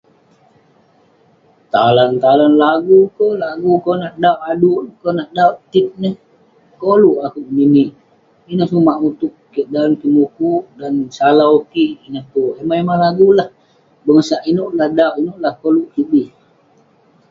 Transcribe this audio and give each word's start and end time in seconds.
Talan-talan 1.73 2.53
lagu 2.63 2.99
peh, 3.15 3.33
lagu 3.43 3.71
konak 3.85 4.13
dauk 4.23 4.41
aduk 4.51 4.77
neh, 4.85 4.93
konak 5.03 5.29
dauk 5.37 5.57
tit 5.71 5.89
neh. 6.03 6.15
Koluk 6.81 7.17
akouk 7.25 7.49
ninik, 7.57 7.91
ineh 8.51 8.67
sumak 8.71 8.97
utuk 9.07 9.33
kik 9.53 9.67
dan 9.73 9.89
kik 9.99 10.13
mukuk, 10.17 10.63
dan 10.79 10.93
salau 11.17 11.55
kik 11.73 11.91
ineh 12.05 12.25
tue. 12.33 12.51
Emah-emah 12.61 12.97
lagu 13.05 13.27
lah, 13.37 13.49
bengosak 14.03 14.41
inouk 14.51 14.71
lah, 14.77 14.89
dauk 14.97 15.15
ineh 15.21 15.37
lah 15.43 15.53
koluk 15.61 15.87
kik 15.93 16.07
bi. 16.11 16.23